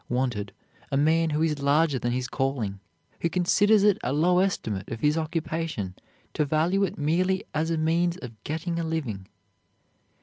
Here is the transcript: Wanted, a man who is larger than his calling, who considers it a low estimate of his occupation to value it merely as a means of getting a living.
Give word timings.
Wanted, 0.09 0.51
a 0.91 0.97
man 0.97 1.29
who 1.29 1.43
is 1.43 1.59
larger 1.61 1.99
than 1.99 2.11
his 2.11 2.27
calling, 2.27 2.79
who 3.19 3.29
considers 3.29 3.83
it 3.83 3.99
a 4.03 4.11
low 4.11 4.39
estimate 4.39 4.89
of 4.89 5.01
his 5.01 5.15
occupation 5.15 5.93
to 6.33 6.43
value 6.43 6.83
it 6.85 6.97
merely 6.97 7.43
as 7.53 7.69
a 7.69 7.77
means 7.77 8.17
of 8.17 8.43
getting 8.43 8.79
a 8.79 8.83
living. 8.83 9.27